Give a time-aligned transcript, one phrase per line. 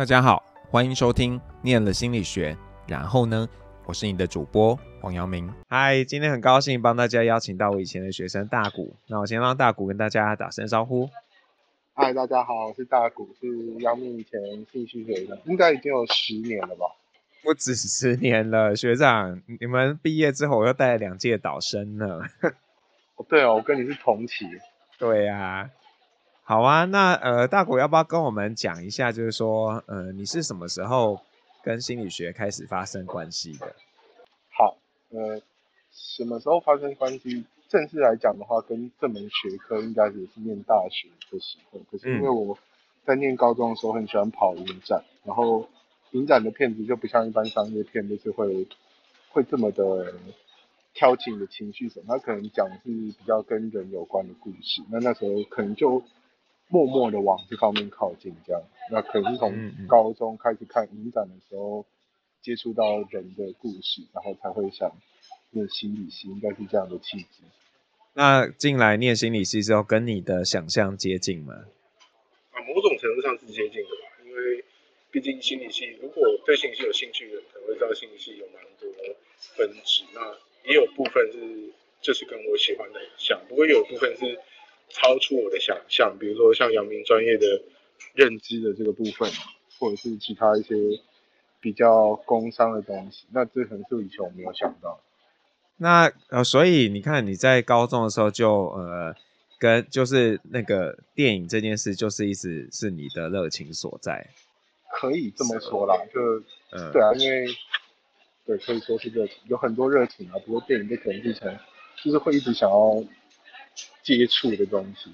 [0.00, 2.56] 大家好，欢迎收听念了心理学。
[2.88, 3.46] 然后呢，
[3.84, 5.52] 我是你的主播黄阳明。
[5.68, 8.96] 嗨，今天很高兴帮大家邀请到我以前的学生大古。
[9.08, 11.10] 那我先让大古跟大家打声招呼。
[11.92, 13.46] 嗨，大家好，我是大古，是
[13.80, 14.40] 阳明以前
[14.72, 16.86] 心理学的，应该已经有十年了吧？
[17.42, 22.22] 不止十年了，学长，你们毕业之后我又带了两届导生呢。
[23.16, 24.46] 哦，对哦，我跟你是同期。
[24.98, 25.70] 对呀、啊。
[26.50, 31.20] 好啊，那呃，大古要不要跟我们讲一下，就是说，呃，你是什么时候
[31.62, 33.72] 跟心理学开始发生关系的？
[34.58, 34.76] 好，
[35.10, 35.40] 呃，
[35.92, 37.44] 什么时候发生关系？
[37.68, 41.78] 正式来讲的话，跟这门学科应该也是念大学的时候。
[41.88, 42.58] 可是因为我
[43.06, 45.68] 在念高中的时候很喜欢跑影展，嗯、然后
[46.10, 48.66] 影展的片子就不像一般商业片，就是会
[49.28, 50.14] 会这么的
[50.94, 54.82] 挑起你的情绪什么，他可能讲的是比较跟人有关的故事。
[54.90, 56.02] 那那时候可能就。
[56.70, 59.52] 默默的往这方面靠近，这样，那可能是从
[59.88, 61.84] 高中开始看影展的时候，
[62.40, 64.88] 接触到人的故事，然后才会想
[65.50, 67.42] 念心理系，应该是这样的契机。
[68.14, 71.54] 那进来念心理系之后，跟你的想象接近吗？
[72.52, 74.64] 啊，某种程度上是接近的吧，因为
[75.10, 78.88] 毕竟心理系，如果对心理系有兴趣的人，可能会知道心理系有蛮多
[79.56, 80.20] 分支，那
[80.70, 84.38] 也有部分是就是跟我喜欢的很像，不过有部分是。
[84.90, 87.62] 超出我的想象，比如说像阳明专业的
[88.14, 89.30] 认知的这个部分，
[89.78, 90.74] 或者是其他一些
[91.60, 95.00] 比较工商的东西，那这可能是以前我没有想到。
[95.76, 99.14] 那呃，所以你看你在高中的时候就呃，
[99.58, 104.26] 跟就是那个电影这件事，就是一直是你的热情所在。
[104.92, 106.20] 可以这么说啦，就
[106.72, 107.46] 嗯，对啊，因为
[108.44, 110.34] 对，可以说是热情，有很多热情啊。
[110.44, 111.56] 不过电影被可能变成，
[112.02, 113.02] 就是会一直想要。
[114.02, 115.10] 接触的东西，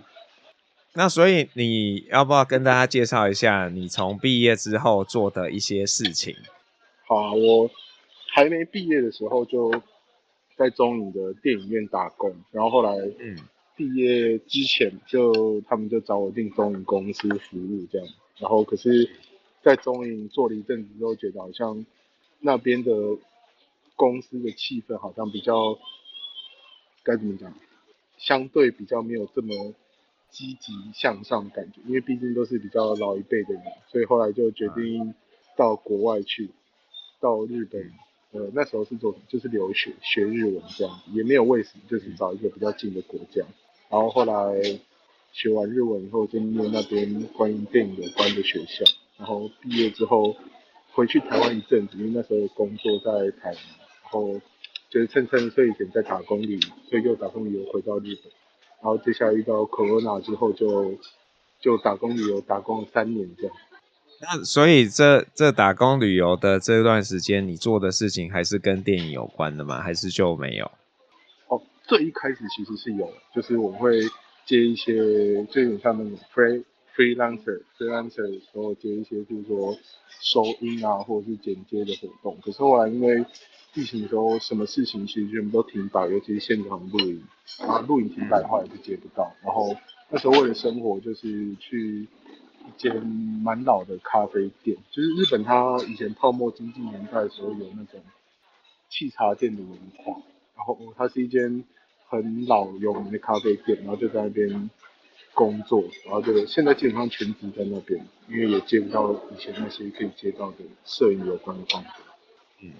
[0.95, 6.35] 那所以你要不要跟大家介绍一下你从毕业之后做的一些事情？
[7.07, 7.71] 好啊，我
[8.35, 9.71] 还没毕业的时候就
[10.57, 13.37] 在中影的电影院打工，然后后来嗯，
[13.77, 18.09] 毕业之前就他们就找我进中影公司服务这样，
[18.39, 19.11] 然后可是，
[19.63, 21.85] 在中影做了一阵子之后，觉得好像
[22.41, 22.93] 那边的
[23.95, 25.79] 公司的气氛好像比较
[27.03, 27.53] 该怎么讲？
[28.19, 29.75] 相对比较没有这么
[30.31, 35.15] 积极向上感觉，因为毕竟都是比较老一辈的人，所以后来就决定
[35.57, 36.51] 到国外去，
[37.21, 37.93] 到日本。
[38.33, 43.41] 呃，那时候是做就是留学学日文这样子，也没有为什么，就是找一个比较近的国家。
[43.89, 44.61] 然后后来
[45.33, 48.85] 学完日文以后，就念那边关于电影有关的学校。
[49.17, 50.37] 然后毕业之后
[50.93, 53.59] 回去台湾一阵子，因为那时候工作在台湾，
[54.03, 54.41] 然后。
[54.91, 56.59] 就是趁趁岁以前在打工旅，
[56.89, 58.33] 所以就打工旅游回到日本，
[58.81, 60.95] 然后接下来遇到 Corona 之后就
[61.61, 63.57] 就打工旅游打工了三年这样。
[64.21, 69.83] 那所以这这打工旅游的这段时间，你做的事情还是跟电影有关的吗？
[69.83, 70.71] 还是就没有？
[71.49, 74.01] 哦，最一开始其实是有，就是我会
[74.47, 74.95] 接一些，
[75.47, 76.65] 就有点像那种 free
[76.97, 79.77] freelancer freelancer 的时候接一些，就是说
[80.23, 82.39] 收音啊或者是剪接的活动。
[82.43, 83.23] 可是后来因为
[83.77, 87.23] 疫情的时候，什么事情其实全部都停摆，尤其是现场录影，
[87.59, 89.31] 然后录影停摆的话也是接不到。
[89.45, 89.77] 然后
[90.09, 92.09] 那时候为了生活，就是去
[92.65, 98.01] 一间蛮老的咖啡店，就是日本它以前泡沫经济年代的时候有那种
[98.91, 100.23] 沏茶店的文化，
[100.57, 101.63] 然后它是一间
[102.09, 104.71] 很老有名的咖啡店，然后就在那边
[105.35, 111.93] 工作，然后就现在基本上全职在那边，因为也接不到以前那些可以接到的摄影有关的工作，
[112.63, 112.73] 嗯。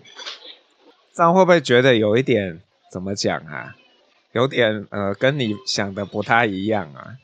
[1.17, 2.61] 这样会不会觉得有一点
[2.93, 3.75] 怎么讲啊？
[4.33, 7.17] 有点呃，跟你想的不太一样啊。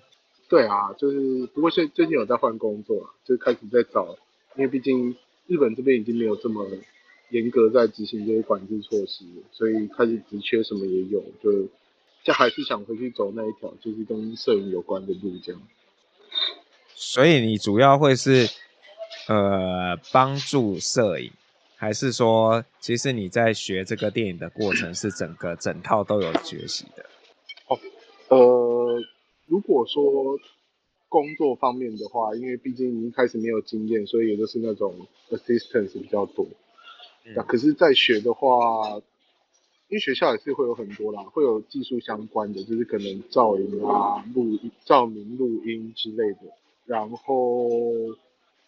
[0.49, 4.17] 对啊，就是不过最最近有在换工作，就开始在找，
[4.57, 5.15] 因为毕竟
[5.47, 6.67] 日本这边已经没有这么
[7.29, 11.69] 严格在执行这些管制措施，所以开始职缺什么也有，就
[12.25, 15.61] 就还是想回去走那一条，就是跟摄影有关的路这样。
[16.95, 18.49] 所以你主要会是
[19.29, 21.31] 呃帮助摄影。
[21.83, 27.05] 还是说，其实你在学这个电影的过程是整个整套都有学习的？
[27.67, 27.77] 哦，
[28.29, 29.03] 呃，
[29.47, 30.39] 如果说
[31.09, 34.95] 工作方面的话，因为毕竟你一开始没有经验，所以也就是那种
[35.31, 36.47] assistance 比较多。
[37.35, 39.01] 那、嗯、可是，在学的话，
[39.89, 46.43] 因为学校也是会有很多啦，会有技术相关的，就是可能噪音啊、录音、照明、录音之类的，
[46.87, 47.69] 然后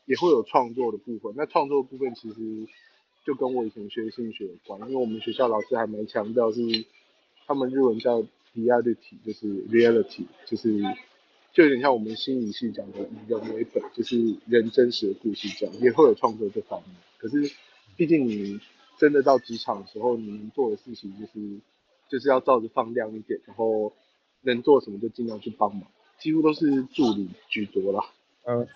[0.06, 1.32] 也会有创作的部分。
[1.36, 2.66] 那创作的部分其实。
[3.24, 6.60] 就跟我以前学心理学有关，因为我们学校老师还蛮强调是，
[7.46, 8.22] 他们日文叫
[8.54, 10.80] reality，就是 reality，就是
[11.52, 16.94] 就有点像我们心理系讲的以人为本，就是人真实的故事这样，也会有创作这方面。
[17.18, 17.54] 可是，
[17.96, 18.60] 毕竟你
[18.98, 21.58] 真的到职场的时候，你能做的事情就是
[22.08, 23.92] 就是要照着放亮一点，然后
[24.42, 25.84] 能做什么就尽量去帮忙，
[26.18, 28.04] 几乎都是助理居多啦。
[28.44, 28.68] 嗯，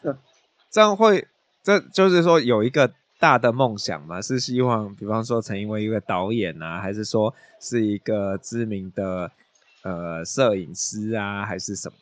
[0.71, 1.29] 这样会，
[1.63, 9.31] 这就是说有一个大的梦想嘛，是希望，比方说成为一个导演啊，还是说是一个知名的
[9.83, 11.95] 呃摄影师啊，还是什么？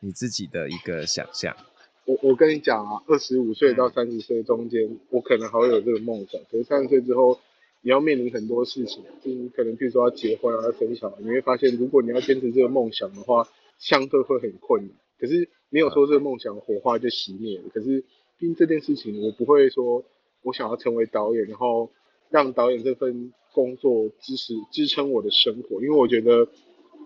[0.00, 1.56] 你自己的一个想象，
[2.04, 6.38] 我我跟你讲啊，二十五岁到三十岁中间，嗯，我可能还会有这个梦想。
[6.50, 7.40] 可是三十岁之后，
[7.80, 13.48] 你要面临很多事情，就是可能譬如说要结婚啊，要生小孩，你会发现，如果你要坚持这个梦想的话，
[13.78, 14.90] 相对会很困难。
[15.18, 17.64] 可是没有说这个梦想火花就熄灭了。
[17.72, 18.00] 可是
[18.38, 20.04] 毕竟这件事情，我不会说
[20.46, 21.90] 我想要成为导演，然后
[22.30, 26.48] 让导演这份工作支持支撑我的生活，因为我觉得，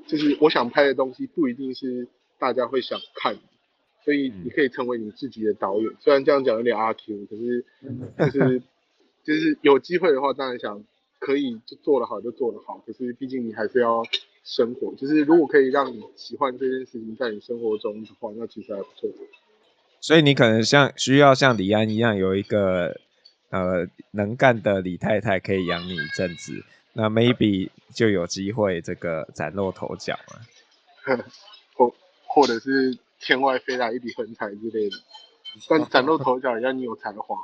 [0.06, 2.06] 就是我想拍的东西不一定是。
[2.40, 3.36] 大家会想看，
[4.02, 5.86] 所以你可以成为你自己的导演。
[5.90, 7.62] 嗯、虽然这样讲有点阿 Q，可是
[8.32, 8.62] 就是
[9.22, 10.82] 就是有机会的话，当然想
[11.18, 12.82] 可以就做得好就做得好。
[12.86, 14.02] 可是毕竟你还是要
[14.42, 19.10] 生活，就是如果可以让你喜欢这件事情在你生活中的话，那其实还不错。
[20.00, 22.98] 所以你可能像需要像李安一样有一个
[23.50, 30.40] 呃能干的李太太可以养你一阵子，那 maybe 就有机会这个崭露头角了。
[31.74, 31.94] 或
[32.26, 34.96] 或者是天外飞来一笔横财之类的，
[35.68, 37.36] 但 崭露头角，要你有才华。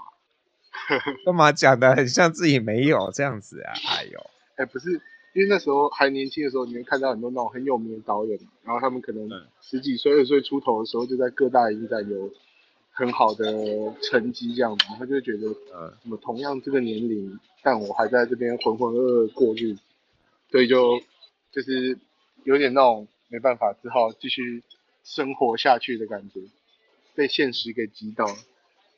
[1.24, 3.72] 干嘛讲的很像自己没有这样子啊？
[3.88, 4.20] 哎呦，
[4.56, 4.90] 哎、欸，不是，
[5.32, 9.28] 因为那时候还年轻的时候，你会看到很多那种很有名的导演，然后他们可能
[9.62, 12.30] 十几岁、二十岁出头的时候，就在各大影展有
[12.96, 13.44] 很好的
[14.02, 19.80] 成绩，这样子，他就会觉得，呃，怎么同样这个年龄，但我还在这边浑浑噩噩过日子，
[20.50, 21.00] 所以就
[21.52, 21.96] 就是
[22.42, 24.64] 有点那种没办法，只好继续。
[25.08, 26.40] 生活下去的感觉，
[27.14, 28.26] 被现实给击倒。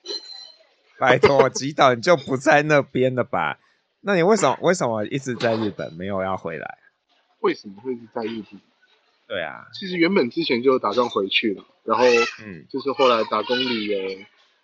[0.99, 3.61] 拜托，击倒你就不在那边了吧？
[4.01, 6.79] 那你为什么为什么一直在日本，没有要回来？
[7.41, 8.59] 为什么会是在日本？
[9.29, 12.05] 对啊，其实原本之前就打算回去了，然后
[12.43, 14.19] 嗯，就是后来打工旅游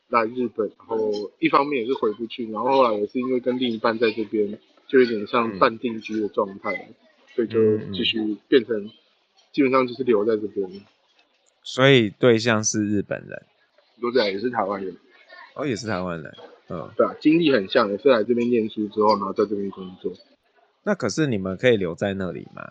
[0.09, 4.59] 来日本，然后一方面也是回不去，然后后来也是因为跟另一半在这边，
[4.89, 6.95] 就有点像半定居的状态，嗯，
[7.35, 8.91] 所以就继续变成
[9.53, 10.67] 基本上就是留在这边。
[11.63, 13.43] 所以对象是日本人，
[14.01, 14.97] 都在也是台湾人，
[15.57, 16.35] 哦，也是台湾人，
[16.71, 20.11] 嗯，对啊，经历很像，也是来这边念书之后，然后在这边工作。
[20.85, 22.63] 那可是你们可以留在那里吗？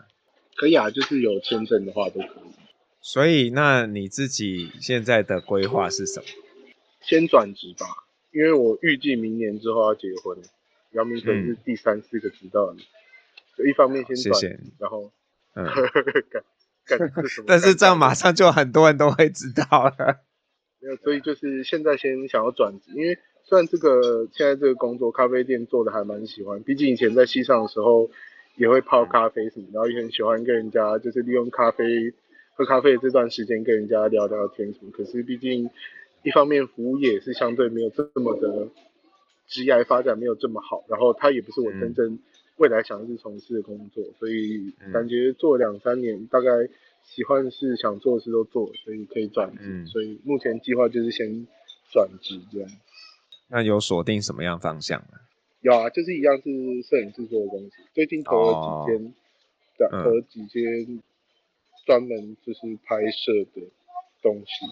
[0.56, 2.54] 可以啊，就是有签证的话都可以。
[3.02, 6.26] 所以那你自己现在的规划是什么？
[7.02, 7.86] 先转职吧，
[8.32, 10.38] 因为我预计明年之后要结婚，
[10.92, 12.78] 姚明可是第三四个知道的，
[13.58, 15.12] 就一方面先转，谢谢然后
[15.56, 15.68] 嗯。
[17.48, 20.20] 但是这样马上就很多人都会知道了。
[20.82, 28.12] 没有，所以就是现在先想要转职，因为虽然这个现在这个工作咖啡店做的还蛮喜欢，毕竟以前在西上的时候
[28.56, 32.14] 也会泡咖啡什么，然后也很喜欢跟人家就是利用咖啡
[32.56, 34.92] 喝咖啡这段时间跟人家聊聊天什么。
[34.92, 35.70] 可是毕竟
[36.24, 38.68] 一方面服务业是相对没有这么的
[39.48, 42.20] 职业发展没有这么好，然后它也不是我真正。
[42.58, 46.50] 未来想是从事的工作，所以感觉做两三年，嗯，大概
[47.04, 49.88] 喜欢的事、想做的事都做，所以可以转职，嗯。
[49.88, 51.48] 所以目前计划就是先
[51.92, 52.70] 转职这样。
[53.50, 55.18] 那有锁定什么样方向吗？
[55.64, 56.44] 有啊，就是一样是
[56.84, 57.72] 摄影制作的东西。
[57.94, 59.14] 最近投了几间，
[59.78, 61.02] 对，投了几间
[61.86, 63.62] 专门就是拍摄的
[64.22, 64.66] 东西。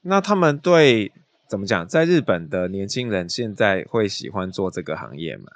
[0.00, 1.12] 那他们对
[1.50, 1.86] 怎么讲？
[1.86, 5.52] 在日本的年轻人现在会喜欢做这个行业吗？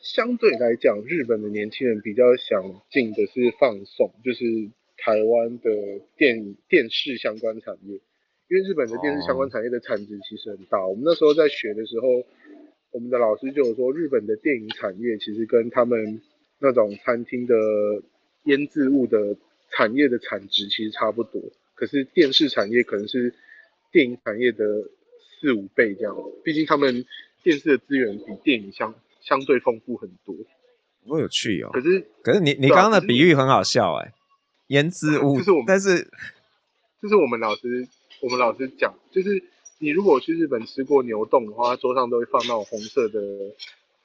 [0.00, 4.44] 相对来讲，日本的年轻人比较想进的是放送，就是
[4.96, 5.70] 台湾的
[6.16, 7.98] 电影、电视相关产业。
[8.48, 10.78] 因为日本的电视相关产业的产值其实很大。
[10.78, 10.90] Oh.
[10.90, 12.06] 我们那时候在学的时候，
[12.96, 16.18] 我们的老师就有说，日本的电影产业其实跟他们
[16.58, 17.54] 那种餐厅的
[18.44, 19.36] 腌制物的
[19.70, 21.42] 产业的产值其实差不多。
[21.74, 23.34] 可是电视产业可能是
[23.92, 24.64] 电影产业的
[25.38, 26.16] 四五倍这样。
[26.42, 27.04] 毕竟他们
[27.42, 30.34] 电视的资源比电影相相对丰富很多，
[31.04, 31.68] 多有趣哦！
[31.74, 34.14] 可是，可是你你刚刚的比喻很好笑哎，
[34.68, 36.08] 腌制物， 就是我们，但是，
[37.02, 37.86] 就是我们老师，
[38.22, 39.42] 我们老师讲，就是
[39.79, 43.19] 你如果去日本吃过牛丼的话，桌上都会放那种红色的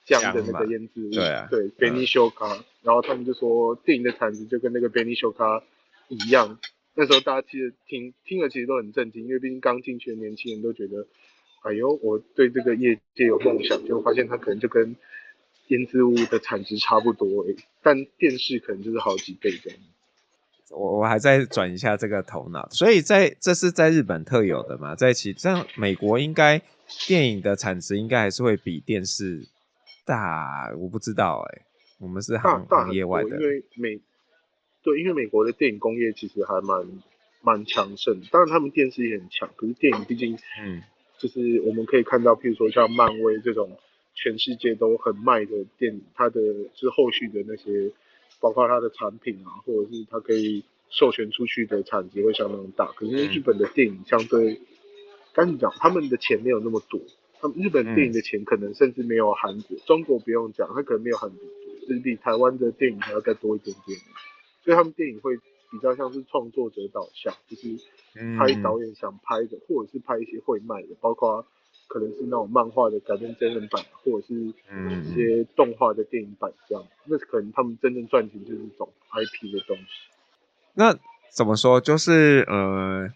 [0.05, 5.63] 姜的那个腌制物，对啊，对红しょうが，然后他们就说电影的产值就跟那个红しょうが
[6.09, 6.59] 一样。
[6.95, 11.07] 那时候大家其实听听了其实都很震惊，因为毕竟刚进去的年轻人都觉得。
[11.63, 14.95] 哎呦，我对这个业界有梦想，就发现它可能就跟
[15.67, 17.45] 腌制物的产值差不多，
[17.83, 19.79] 但电视可能就是好几倍这样。
[20.72, 26.62] 我我还在转一下这个头脑，所以在这是在日本特有的嘛，在其这样美国应该
[27.08, 29.46] 电影的产值应该还是会比电视
[30.06, 31.66] 大，我不知道哎、欸，
[32.00, 34.00] 我们是行行业外的，因为美
[34.82, 36.88] 对，因为美国的电影工业其实还蛮
[37.42, 40.82] 蛮强盛，当然他们电视也很强，可是电影毕竟嗯，
[41.18, 43.78] 就是我们可以看到，譬如说像漫威这种
[44.16, 46.40] 全世界都很卖的电影，它的
[46.74, 47.92] 之后续的那些。
[48.42, 52.88] 包括它的产品啊，或者是它可以授权出去的产值会相当大。
[52.88, 54.60] 可是日本的电影相对，
[55.32, 57.00] 赶紧讲，他们的钱没有那么多。
[57.40, 63.98] 他们日本电影的钱可能甚至没有韩国、中国不用讲，它可能没有韩国多，就是比台湾的电影还要再多一点点。
[64.66, 67.78] 所以他们电影会比较像是创作者导向，就是
[68.38, 71.46] 拍导演想拍的，或者是拍一些会卖的，包括。
[71.92, 79.84] 可能是那种漫画的改编真人版，或者是一些动画的电影版这样，嗯、那可能他们真正赚钱就是这种 IP 的东西。
[80.74, 80.98] 那
[81.30, 81.82] 怎么说？
[81.82, 83.12] 就是呃，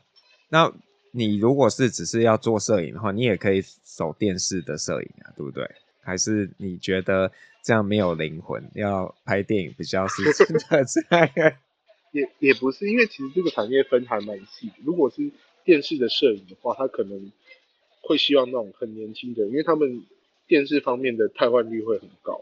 [0.49, 0.73] 那
[1.11, 5.65] 你如果是只是要做摄影的话，你也可以走电视的摄影啊，对不对？
[6.01, 7.31] 还是你觉得
[7.63, 8.69] 这样没有灵魂？
[8.75, 11.53] 要拍电影比较是真的这样？
[12.11, 14.69] 也也不是，因为其实这个产业分还蛮细。
[14.83, 15.31] 如果是
[15.63, 17.31] 电视的摄影的话，它可能。
[18.07, 20.03] 会希望那种很年轻的，因为他们
[20.47, 22.39] 电视方面的汰换率会很高，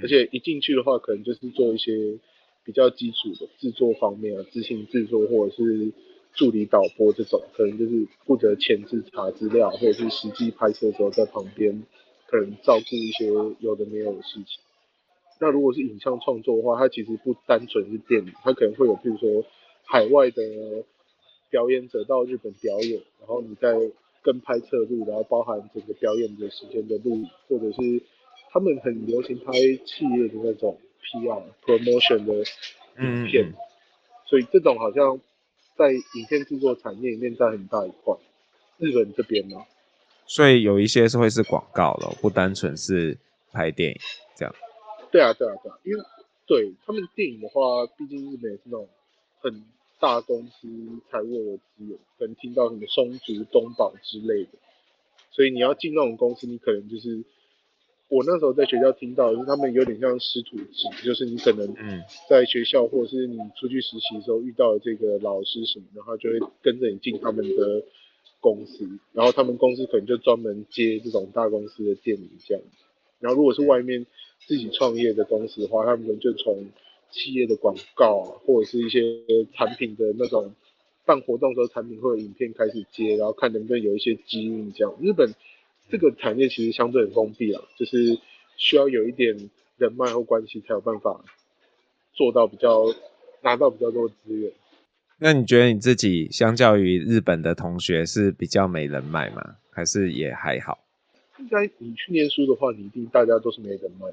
[0.00, 2.16] 而且一进去的话，可能就是做一些
[2.64, 5.92] 比较基础的制作方面啊，执行制作或者是
[6.32, 11.82] 助理导播这种，可能就是负责前置查资料，或者是实际拍摄的时候在旁边
[12.28, 13.26] 可能照顾一些
[13.58, 14.62] 有的没有的事情。
[15.40, 19.44] 那如果是影像创作的话，它其实不单纯是电影，它可能会有譬如说
[19.84, 20.84] 海外的
[21.50, 23.76] 表演者到日本表演，然后你在。
[24.28, 28.02] 跟拍摄录，然后包含整个表演的时间的录，或者是
[28.50, 29.52] 他们很流行拍
[29.86, 32.34] 企业的那种 PR promotion 的
[33.02, 33.54] 影片，嗯嗯，
[34.26, 35.18] 所以这种好像
[35.78, 38.14] 在影片制作产业里面占很大一块。
[38.76, 39.56] 日本这边呢，
[40.26, 43.16] 所以有一些是会是广告了，不单纯是
[43.50, 43.98] 拍电影
[44.36, 44.54] 这样。
[45.10, 46.04] 对啊，对啊，对啊，因为
[46.46, 48.86] 对他们电影的话，毕竟日本也是那种
[49.40, 49.64] 很。
[50.00, 50.68] 大公司
[51.10, 54.50] 才握有资源，可能听到什么松竹、东宝之类的，
[55.30, 57.24] 所以你要进那种公司，你可能就是
[58.08, 61.74] 我那时候在学校听到，就是他们有点像师徒制，就是你可能
[62.28, 67.82] 在学校或者是你出去实习的时候遇到这个老师什么，然后就会跟着你进他们的
[68.40, 72.62] 公司，然后他们公司可能就专门接这种大公司的店里这样，
[73.20, 74.06] 然后如果是外面
[74.46, 76.64] 自己创业的公司的话，他们就从
[77.10, 79.00] 企业的广告啊，或者是一些
[79.54, 80.52] 产品的那种
[81.04, 84.94] 办活动的时候，产品或者影片开始接，然后看能不能有一些机遇这样。
[85.00, 85.32] 日本
[85.90, 88.18] 这个产业其实相对很封闭啊，就是
[88.56, 89.36] 需要有一点
[89.76, 91.24] 人脉或关系才有办法
[92.12, 92.84] 做到比较
[93.42, 94.52] 拿到比较多资源。
[95.18, 99.56] 那你觉得你自己相较于日本的同学是比较没人脉吗？
[99.70, 100.78] 还是也还好？
[101.38, 104.06] 应该你去念书的话，你一定大家都是没人脉。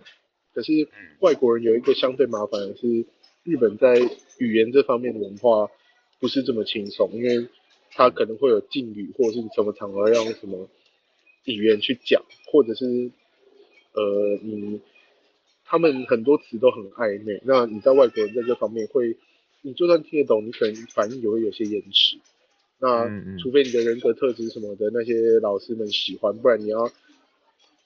[0.56, 0.88] 可是
[1.20, 3.06] 外国人有一个相对麻烦的是，
[3.44, 4.00] 日本在
[4.38, 5.70] 语言这方面的文化
[6.22, 7.50] 不是这么轻松，因为
[7.92, 10.70] 他可能会有敬语，或者是什么场合要用什么
[11.44, 13.12] 语言去讲，或者是
[13.92, 14.80] 呃你
[15.66, 17.42] 他们很多词都很暧昧。
[17.44, 19.18] 那你在外国人在这方面会，
[19.62, 22.18] 你就算听得懂，你可能反应也会有些延迟。
[22.80, 23.06] 那
[23.40, 26.90] 除非你的人格特质什么的那些老师们喜欢，不然你要。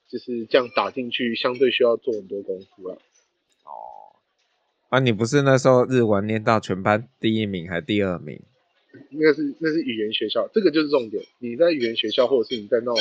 [0.10, 2.96] 就是这样打进去，相对需要做很多功夫了。
[3.63, 4.18] 哦，
[4.89, 8.42] 啊，你不是那时候日文念到全班第一名还是第二名？
[9.12, 11.24] 那是那是语言学校，这个就是重点。
[11.38, 12.98] 你在语言学校，或者是你在那种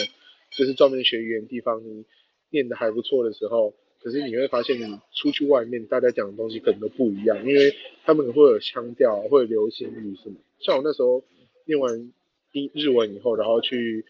[0.50, 2.04] 就是专门学语言地方，你
[2.50, 3.72] 念的还不错的时候，
[4.02, 7.74] 可是你会发现你出去外面，大家讲的东西可能都不一样，因为
[8.04, 10.36] 他们会有腔调，会有流行语什么。
[10.60, 11.24] 像我那时候
[11.64, 12.12] 念完
[12.52, 14.04] 英日文以后，然后去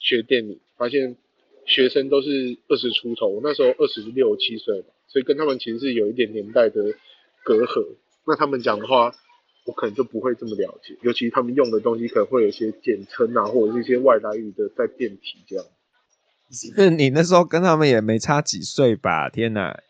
[0.00, 1.16] 学电影，发现。
[1.72, 6.84] 学生都是二十出头，那时候二十六七岁，所以跟他们其实是有一点年代的
[7.42, 7.96] 隔阂。
[8.26, 9.10] 那他们讲的话，
[9.64, 15.64] 我可能就不会这么了解，尤其他们用的东西可能会有一些简称啊，或者是一些外来语的在变体这样。
[16.76, 19.30] 那你那时候跟他们也没差几岁吧？
[19.30, 19.82] 天哪，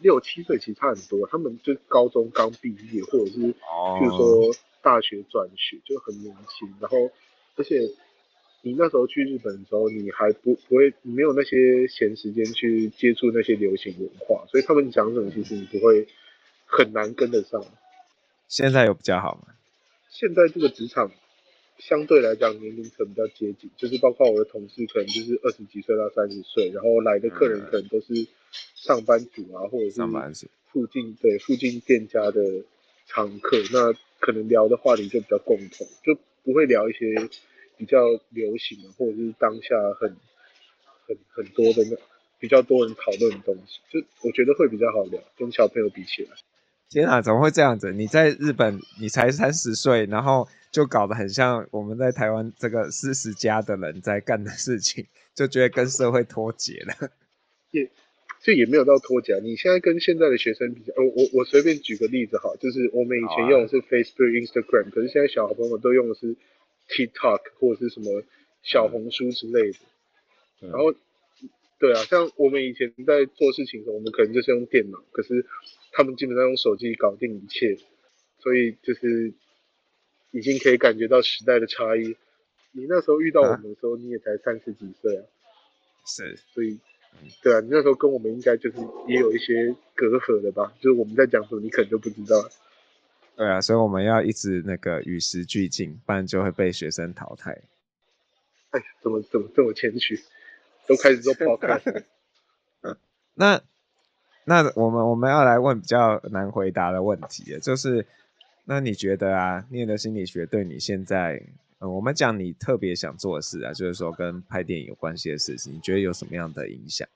[0.00, 7.10] 六七岁其实差很多，他们就高中刚毕业，或者是比如说大学转学就很年轻，然后
[7.54, 7.88] 而且。
[8.62, 16.06] 你那时候去日本的时候，你还不不会，你没有那些闲时间去接触那些流行文化，所以他们讲什么，其实你不会
[16.66, 17.64] 很难跟得上。
[18.48, 19.54] 现在有比较好吗？
[20.10, 21.10] 现在这个职场
[21.78, 28.26] 相对来讲年龄层比较接近，就是包括我的同事可能就是二十几岁到三十岁，然后来的客人可能都是
[28.74, 32.42] 上班族啊，或者是附近对附近店家的
[33.06, 33.56] 常客。
[33.72, 37.14] 那可能聊的话题就比较共同，就不会聊一些
[37.80, 37.96] 比较
[38.28, 40.14] 流行的或者是当下很
[41.06, 41.96] 很很多的那
[42.38, 46.30] 比较多人讨论的东西，就我觉得会比较好聊，跟小朋友比起来。
[46.90, 47.90] 天啊，怎么会这样子？
[47.92, 57.10] 你在日本，你才三十岁，然后就搞得很像我们在台湾这个四十加的人在干的事情，就觉得跟社会脱节了。
[57.72, 57.88] 也，
[58.42, 59.38] 这也没有到脱节。
[59.42, 66.34] 你现在跟现在的学生比较，我我我随便举个例子哈，就是我们以前用的是 Facebook、啊、Instagram，可是现在小朋友都用的是
[66.90, 68.22] TikTok 或者是什么
[68.62, 69.78] 小红书之类的。
[70.62, 70.92] 嗯、然后，
[71.78, 75.46] 对啊，像我们以前在做事情的时候，我们可能就是用电脑，可是。
[75.92, 77.76] 他们基本上用手机搞定一切，
[78.38, 79.34] 所以就是
[80.30, 82.14] 已经可以感觉到时代的差异。
[82.70, 85.26] 你那时候遇到我们的时候，啊、你也才三十几岁啊，
[86.06, 86.78] 是，所以，
[87.42, 88.76] 对啊，你那时候跟我们应该就是
[89.08, 90.72] 也有一些隔阂的吧？
[90.80, 92.40] 就是我们在讲什么，你可能就不知道。
[93.40, 97.62] 对啊，所以我们要一直那个与时俱进，不然就会被学生淘汰。
[98.68, 100.20] 哎，怎么怎么这么谦虚？
[100.86, 102.04] 都开始做 podcast。
[102.82, 102.96] 嗯，
[103.32, 103.62] 那。
[104.44, 108.04] 那我们我们要来问比较难回答的问题，就是，
[108.64, 111.40] 那你觉得啊，念的心理学对你现在，
[111.78, 117.06] 嗯，我们讲你特别想做的事啊，就是说跟拍电影有关系的事情，你觉得有什么样的影响？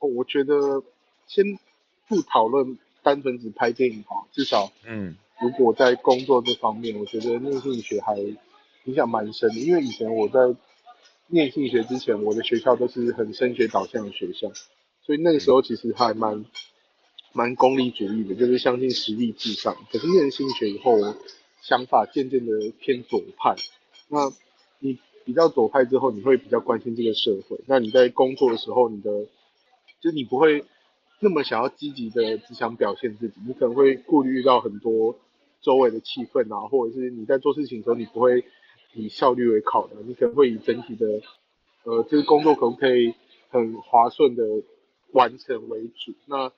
[0.00, 0.82] 哦，我觉得
[1.26, 1.58] 先
[2.08, 8.18] 不讨论单纯只拍电影哈，至少，嗯，如果在工作这方面，我觉得念心理学还
[8.84, 10.54] 影响蛮深的，因为以前我在
[11.28, 14.50] 念心理学之前，我的学校都是很升学导向的学校。
[15.02, 16.44] 所以那个时候其实还蛮
[17.32, 19.76] 蛮功利主义的，就是相信实力至上。
[19.90, 20.92] 可是念心理学以后，
[21.62, 23.56] 想法渐渐的偏左派。
[24.08, 24.30] 那
[24.78, 27.58] 你比较左派之后，你会比较关心这个社会。
[27.66, 29.10] 那你在工作的时候，你的
[30.00, 30.64] 就你不会
[31.20, 35.16] 那么想要积极的只想表现自己，你可能会顾虑到很多
[35.62, 38.44] 周围的气氛啊，或者是你在做事情的时候，你不会
[38.94, 41.20] 以效率为考量，你可能会以整体的
[41.84, 43.14] 呃，这个工作可不可以
[43.50, 44.44] 很划算的。
[45.12, 46.52] 完成为主，那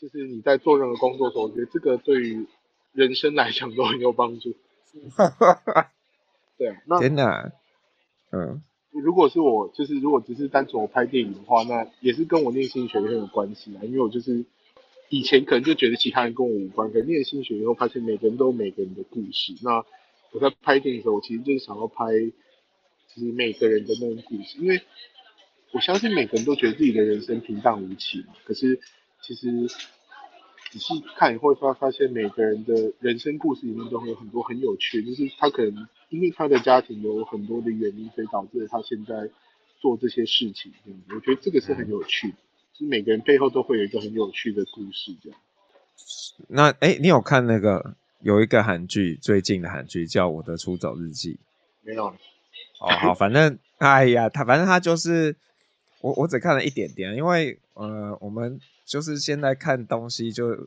[0.00, 2.46] 就是你在做任何工作的时候，我觉得这个对于
[2.94, 4.54] 人生来讲都很有帮助。
[6.56, 7.52] 对啊，那真的，
[8.30, 13.84] 嗯，如果是我，就是如果只是单纯我拍电影的话，那也是跟我念心理学很有关系啊。
[13.84, 14.46] 因为我就是
[15.12, 19.52] 以前可能就觉得其他人跟我无关，可是念心学以后发现每个人都有每个人的故事。
[19.62, 19.84] 那
[20.32, 24.80] 我在拍电影的时候，我其实就是想要拍，就是每个人的那种故事，因为。
[25.74, 28.78] 我相信每个人都觉得自己的人生平淡无奇嘛，可是
[29.22, 29.66] 其实
[30.70, 39.30] 仔细看，你会发发现每个人的人生故事里面都会有很多很有趣，就是他可能因为他的家庭有很多的原因，所以导致了他现在
[39.80, 40.70] 做这些事情。
[41.08, 42.34] 我觉得这个是很有趣的，
[42.72, 45.14] 就是每个人背后都会有一个很有趣的故事。
[45.22, 45.38] 这样。
[46.48, 51.34] 那哎，你有看那个有一个韩剧，最近的韩剧叫《我的出走日记》？
[51.82, 52.06] 没有。
[52.06, 55.36] 哦，好，反正哎呀，他反正他就是。
[56.00, 60.66] 我我只看了一点点，因为呃，我们就是现在看东西就，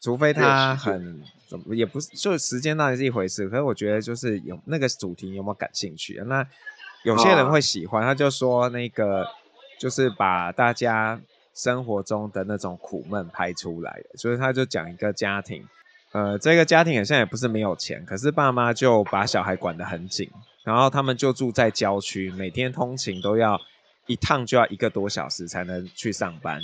[0.00, 3.48] 除非他很怎么也不是，就时间当然是一回事。
[3.48, 6.22] 可是我觉得就是有那个主题有没有感兴趣？
[6.26, 6.46] 那
[7.02, 9.26] 有些人会喜欢，他就说那个
[9.80, 11.20] 就是把大家
[11.56, 15.66] 生活中的那种苦闷拍出来的，所以他就讲一个家庭，
[16.12, 20.30] 呃，这个家庭好像也不是没有钱，可是爸妈就把小孩管得很紧，
[20.62, 23.60] 然后他们就住在郊区，每天通勤都要。
[24.08, 26.60] 一趟就要一个多小时才能去上班，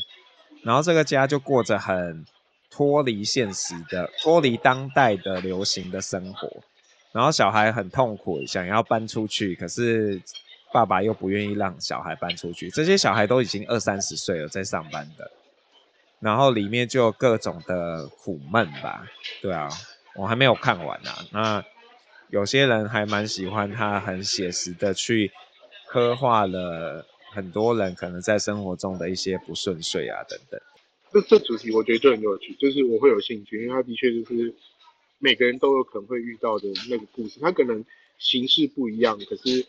[0.63, 2.25] 然后这个家就过着很
[2.71, 6.49] 脱离现实的、脱离当代的流行的生活，
[7.11, 10.23] 然后小孩很痛苦，想要搬出去，可是
[10.73, 12.71] 爸爸又不愿意让小孩搬出去。
[12.71, 15.31] 这些小孩都已经二三十岁了，在上班的，
[16.21, 19.07] 然后里面就有各种的苦闷吧。
[19.41, 19.69] 对啊，
[20.17, 21.25] 我还没有看完啊。
[21.33, 21.65] 那
[22.31, 25.31] 有些人还蛮喜欢他，很写实的去
[25.87, 27.07] 刻画了。
[27.35, 30.61] 很多人可能在生活中的一些不顺遂啊，等等。
[31.11, 34.55] 这这主题我觉得就很有趣，就是我会有兴趣，因为他的确就是
[35.19, 37.83] 每个人都有可能会遇到的那个故事，他可能
[38.19, 39.65] 形式不一样，可是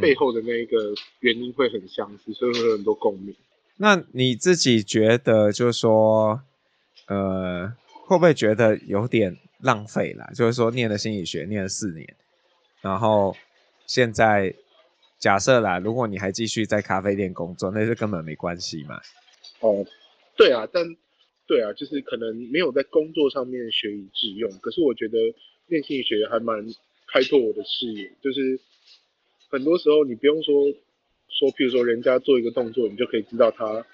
[0.00, 3.34] 背后的那一个原因会很相似，所以会有很多共鸣。
[3.76, 6.40] 那你自己觉得，就是说，
[7.08, 7.72] 呃，
[8.06, 10.30] 会不会觉得有点浪费啦？
[10.34, 12.14] 就是说，念了心理学，念了四年，
[12.80, 13.36] 然后
[13.86, 14.54] 现在。
[15.18, 19.00] 假设啦，如果你还继续在咖啡店工作，那就根本没关系嘛。
[19.60, 19.84] 哦，
[20.36, 20.84] 对啊，但
[21.46, 24.52] 对啊，就是可能没有在工作上面学以致用。
[24.60, 25.16] 可是我觉得
[25.68, 26.62] 念心理学还蛮
[27.10, 28.60] 开拓我的视野，就是
[29.50, 30.54] 很多时候你不用说
[31.28, 33.84] 说，譬如说人家做一个动作，你就可以知道他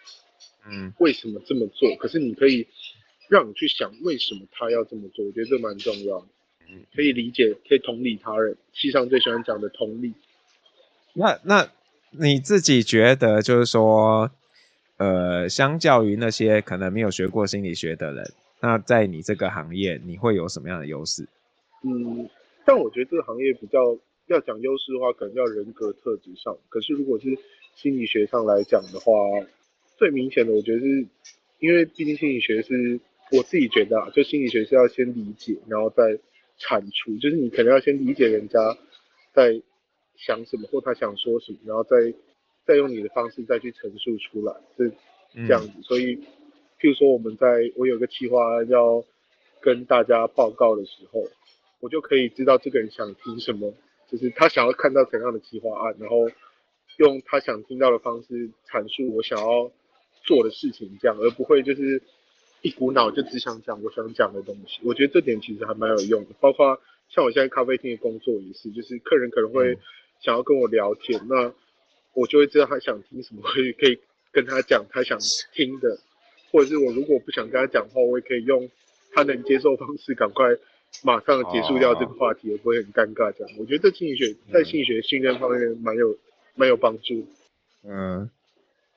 [0.68, 1.88] 嗯为什么这么做。
[1.90, 2.66] 嗯、可是你可以
[3.28, 6.26] 让你去想为什么他要这么做，我觉得这蛮重要的。
[6.94, 8.56] 可以理解，可以同理他人。
[8.72, 10.14] 西上最喜欢讲的同理。
[11.12, 11.70] 那那
[12.10, 14.30] 你自己觉得，就是说，
[14.96, 21.28] 呃，相较于那些可能没有学过心理学的人，那在你这个行业，你会有什么样的优势？
[21.84, 22.26] 嗯，
[22.64, 23.94] 但我觉得这个行业比较
[24.26, 26.56] 要讲优势的话，可能要人格特质上。
[26.68, 27.26] 可是如果是
[27.74, 29.12] 心理学上来讲的话，
[29.96, 31.06] 最明显的，我觉得是，
[31.58, 36.18] 因为毕竟心理学是我自己觉得啊，就心理学是要先理解，然后再
[36.58, 38.58] 产出，就是你可能要先理解人家
[39.32, 39.60] 在
[40.16, 42.14] 想什么或他想说什么，然后再
[42.64, 44.92] 再用你的方式再去陈述出来，是
[45.46, 45.72] 这样子。
[45.76, 46.16] 嗯、所以，
[46.78, 49.02] 譬如说我们在我有个计划要
[49.60, 51.24] 跟大家报告的时候，
[51.80, 53.72] 我就可以知道这个人想听什么，
[54.12, 56.30] 就是他想要看到怎样的计划案，然后
[56.98, 59.72] 用他想听到的方式阐述我想要
[60.22, 62.00] 做的事情，这样，而不会就是。
[62.64, 66.28] 一股脑就只想讲我想讲的东西，我觉得这点其实还蛮有用的。
[66.38, 69.76] 包括像我现在咖啡厅的工作也是，就是客人可能会
[70.20, 71.54] 想要跟我聊天，嗯、那
[72.14, 73.98] 我就会知道他想听什么，可以可以
[74.30, 75.18] 跟他讲他想
[75.52, 75.98] 听的，
[76.52, 78.70] 或者是我如果不想跟他讲话，我也可以用
[79.12, 80.46] 他能接受方式赶快
[81.02, 83.32] 马上结束掉这个话题，也、哦、不会很尴尬。
[83.32, 86.16] 这样，我觉得这心理学在心理学训练方面蛮有
[86.54, 87.26] 蛮有帮助。
[87.84, 88.30] 嗯。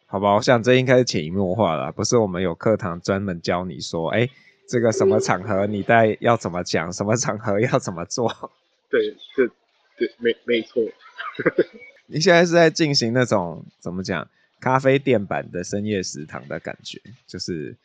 [0.08, 4.29] 好吧，我想这应该是潜移默化了，不是我们有课堂专门教你说，哎，
[4.69, 8.29] 这个什么场合你在要怎么讲，什么场合要怎么做。
[8.88, 9.47] 对，对，
[9.97, 10.84] 对，没没错。
[12.05, 14.29] 你现在是在进行那种怎么讲，
[14.62, 17.75] 咖啡店版的深夜食堂的感觉，就是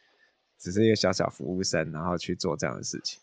[0.59, 3.19] 只是一个小小服务生，然后去做这样的事情。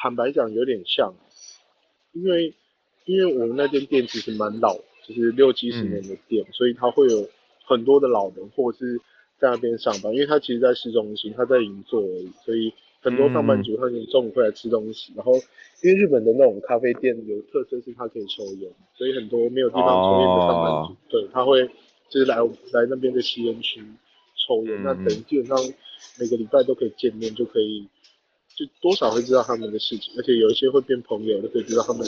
[0.00, 1.12] 坦白讲，有点像，
[2.12, 2.54] 因为
[3.04, 4.74] 因为我们那间店其实蛮老，
[5.06, 7.28] 就是六七十年的店，嗯、所以它会有。
[7.70, 8.98] 很多的老人或者是
[9.38, 15.12] 在那边上班，因为他其实，在市中心，他在银座而已，所以很多上班族他可能中午会来吃东西。
[15.12, 15.34] 嗯、然后，
[15.82, 21.68] 因为日本的那种咖啡店有特色是它可以抽烟，所以很多没有地方抽烟的上班族，哦、对，他会
[22.08, 22.36] 就是来
[22.72, 23.84] 来那边的吸烟区
[24.46, 24.80] 抽烟。
[24.80, 25.58] 嗯、那等于基本上
[26.18, 27.86] 每个礼拜都可以见面，就可以
[28.58, 32.04] 就多少会知道他们的事情，而且有一些会变朋友，就可以知道他们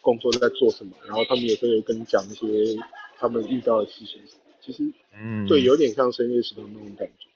[0.00, 2.80] 工作在做什么，然后他们也会跟你讲一些
[3.18, 4.22] 他们遇到的事情。
[4.60, 4.84] 其实，
[5.14, 7.26] 嗯，对，有点像深夜食堂那种感觉。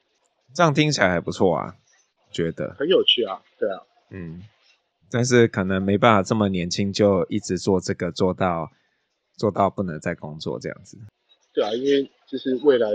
[0.54, 1.74] 这样听起来还不错啊，
[2.30, 4.42] 觉得很有趣啊，对啊，嗯，
[5.10, 8.70] 但是可能没办法这么年轻就一直做这个，做到
[9.36, 10.98] 做到不能再工作这样子。
[11.52, 12.88] 对啊，因为就是未来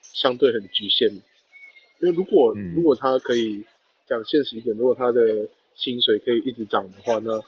[0.00, 3.66] 相对很局限，因为如果、嗯、如果他可以
[4.08, 7.40] 讲现实一点，如果他的薪水可以一直涨的话，那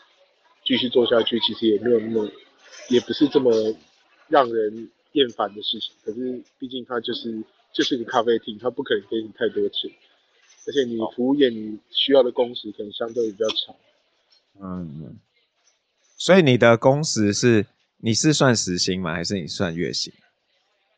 [0.64, 2.31] 继续做下去其实也没有那么，
[2.90, 3.53] 也不是这么
[4.29, 4.90] 让人。
[5.12, 7.42] 厌烦的事情，可是毕竟它就是
[7.73, 9.90] 就是个咖啡厅，它不可能给你太多钱，
[10.66, 13.75] 而且你服务业你需要的工时可能相对比较长。
[14.61, 15.18] 嗯，
[16.18, 17.66] 所以你的工时是
[17.97, 19.14] 你是算时薪吗？
[19.14, 20.12] 还是你算月薪？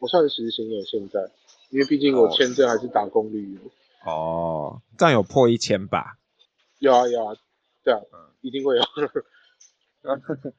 [0.00, 1.30] 我算时薪耶，现在，
[1.70, 3.60] 因为毕竟我签证还是打工旅游。
[4.04, 6.18] 哦，这样有破一千吧？
[6.78, 7.34] 有啊有啊，
[7.84, 8.82] 对啊，嗯，一定会有。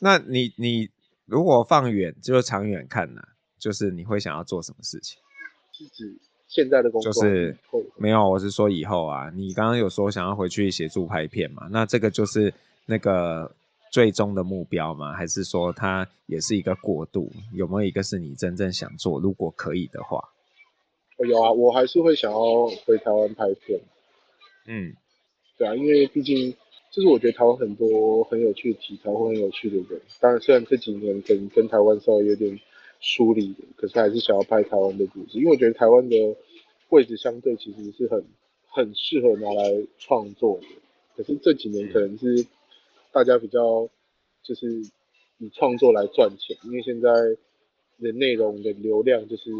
[0.00, 0.90] 那你你。
[1.30, 3.28] 如果放远，就是长远看呢、啊，
[3.58, 5.20] 就是你会想要做什么事情？
[5.74, 7.12] 是指现在的工作？
[7.12, 7.54] 就是
[7.98, 9.28] 没有，我是说以后啊。
[9.34, 11.68] 你刚刚有说想要回去协助拍片嘛？
[11.70, 12.54] 那这个就是
[12.86, 13.54] 那个
[13.92, 15.12] 最终的目标吗？
[15.12, 17.30] 还是说它也是一个过渡？
[17.52, 19.20] 有没有一个是你真正想做？
[19.20, 20.30] 如果可以的话，
[21.26, 23.80] 有啊，我还是会想要回台湾拍片。
[24.66, 24.94] 嗯，
[25.56, 26.54] 对啊，因为毕竟。
[26.90, 32.58] 就是我觉得台湾很多很有趣的题材或很有趣的人，当然虽然这几年可能跟台湾稍微有点
[32.98, 36.16] 疏离的，可是还是想要拍台湾的故事，因为我觉得台湾的
[36.88, 38.24] 位置相对其实是很
[38.68, 40.66] 很适合拿来创作的。
[41.14, 42.46] 可是这几年可能是
[43.12, 43.86] 大家比较
[44.42, 44.66] 就是
[45.38, 47.10] 以创作来赚钱，因为现在
[48.00, 49.50] 的内容的流量就是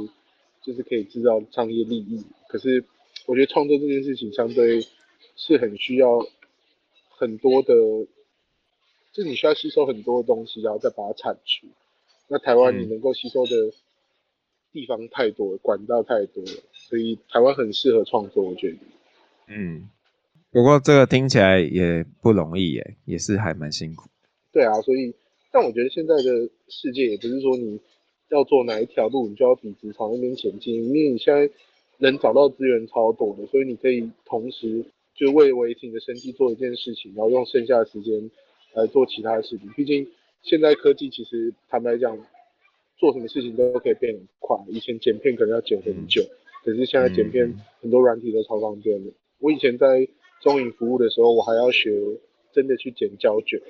[0.68, 2.24] 就是可以制造商业利益。
[2.48, 2.84] 可是
[3.26, 4.86] 我觉得创作这件事情相对
[5.34, 6.26] 是很需要。
[7.20, 7.74] 很多的，
[9.12, 11.66] 就你需要吸收很多的东西，然后再把它产出。
[12.28, 13.72] 那台湾你能够吸收的
[14.72, 18.76] 地方太多，嗯、管道太多了，所以台湾很适合创作，我觉得。
[19.48, 19.90] 嗯，
[20.52, 24.08] 不过这个听起来也不容易耶，也是还蛮辛苦。
[24.52, 25.12] 对啊，所以，
[25.50, 27.80] 但我觉得现在的世界也不是说你
[28.30, 31.50] 要做哪一条路，你就要比职场那边前进，因为你现在
[31.98, 34.84] 能找到资源超多的，所以你可以同时。
[35.18, 38.30] 就为维持你的生计做一件事情，然后用剩下的时间
[38.72, 39.68] 来做其他的事情。
[39.76, 40.06] 毕竟
[40.42, 42.16] 现在科技其实坦白讲，
[42.96, 44.56] 做什么事情都可以变很快。
[44.68, 46.30] 以前剪片可能要剪很久，嗯、
[46.64, 49.10] 可是现在剪片很多软体都超方便的。
[49.40, 50.06] 我以前在
[50.40, 51.90] 中影服务的时候，我还要学
[52.52, 53.60] 真的去剪胶卷，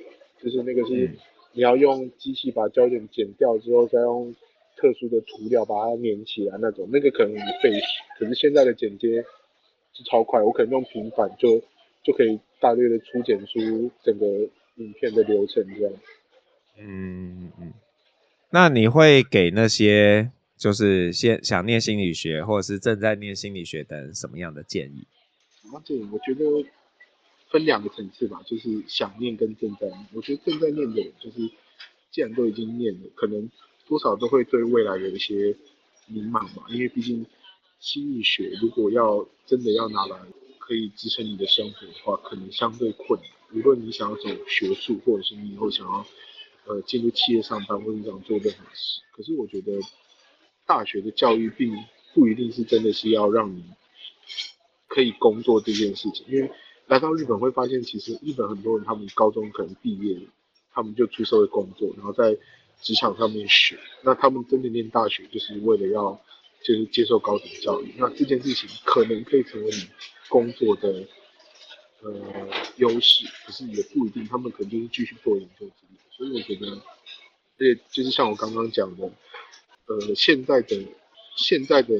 [0.42, 1.10] 就是那个是
[1.54, 4.34] 你要用机器把胶卷剪掉之后，再用
[4.80, 7.86] 特殊的涂料把它粘起来那种，那个可能很费时。
[8.16, 9.24] 可是现在的剪接
[9.92, 11.60] 是超快，我可能用平板就
[12.04, 14.26] 就可以大略的初剪出整个
[14.76, 15.92] 影片的流程这样。
[16.78, 17.72] 嗯嗯，
[18.50, 25.04] 那你会给那些就是先想念心理学或者是正在念心理学的人什么样的建议？
[25.74, 26.64] 啊，这我觉得
[27.50, 30.06] 分两个层次吧，就是想念跟正在念。
[30.14, 31.50] 我觉得正在念的人，就是
[32.10, 33.50] 既然都已经念了，可能
[33.88, 35.56] 多少都会对未来有一些
[36.06, 36.64] 迷茫吧。
[36.68, 37.26] 因为毕竟
[37.80, 40.16] 心理学如果要真的要拿来
[40.58, 43.30] 可以支撑你的生活的话，可能相对困难。
[43.54, 46.06] 无论你想要走学术，或者是你以后想要。
[46.66, 49.72] 呃，进入企业上班或者你想做任何事，可是我觉得
[50.66, 51.74] 大学的教育并
[52.12, 53.64] 不一定是真的是要让你
[54.86, 56.50] 可以工作这件事情，因为
[56.86, 60.20] 来到日本会发现，其实日本很多人他们高中可能毕业，
[60.70, 62.36] 他们就出社会工作，然后在
[62.80, 66.20] 职场上面学，那他们真的念大学就是为了要
[66.62, 69.88] 就是接受高等教育，那这件事情可能可以成为你
[70.28, 71.06] 工作的
[72.02, 75.98] 呃优势，可是也不一定，他们可能就是继续做研究之类。
[76.10, 76.66] 所以我觉得，
[77.58, 79.10] 而且就是像我刚刚讲的，
[79.86, 80.76] 呃，现在的
[81.36, 81.94] 现在的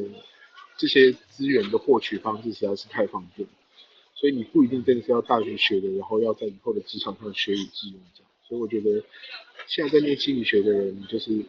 [0.77, 3.49] 这些资源的获取方式实在是太方便，
[4.15, 8.28] 所以你不一定真的是要大学学的，然后要在以后的职场上学以致用这样。
[8.49, 9.05] 所以我觉得，
[9.67, 11.45] 现在在念心理学的人，就是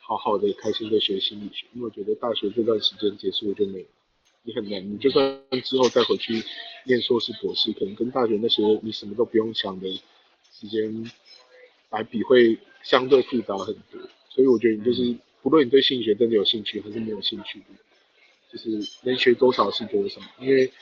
[0.00, 3.86] 好好的、开心的学心理学，因为我觉得大学这段时间结束了就没了，
[4.42, 6.34] 你很难，你就算之后再回去
[6.84, 9.88] 念硕士、博士，可能跟大学那些你什么都不用想的
[10.52, 11.10] 时间。
[11.92, 17.60] 来比会相对复杂很多，所以我觉得你就是，不论你对心理学真的有兴趣还是没有兴趣，
[18.50, 18.70] 就是
[19.02, 20.18] 能学多少是多少。
[20.40, 20.72] 因为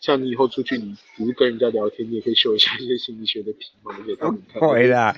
[0.00, 4.60] 像你以后出去，你只是跟人家聊天，你也可以秀一下一些心理学的皮毛给他们看。
[4.60, 5.14] 会的，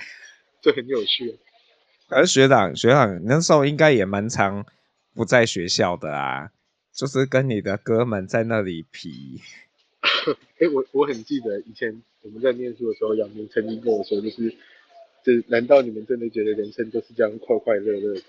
[0.60, 1.38] 这很有趣。
[2.08, 4.66] 可是学长，学长那时候应该也蛮常
[5.14, 6.50] 不在学校的啊，
[6.92, 9.40] 就是跟你的哥们在那里皮。
[10.58, 14.54] 哎、欸，我我很记得以前我们在念书的时候，杨明曾经跟我说，就是。
[15.24, 18.22] 这难道你们真的觉得人生就是这样快快乐乐的？